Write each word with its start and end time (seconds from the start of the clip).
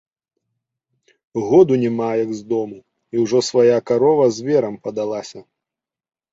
Году 1.49 1.73
няма, 1.83 2.09
як 2.23 2.31
з 2.39 2.43
дому, 2.53 2.79
і 3.13 3.27
ўжо 3.27 3.45
свая 3.51 3.77
карова 3.93 4.25
зверам 4.41 4.75
падалася. 4.89 5.39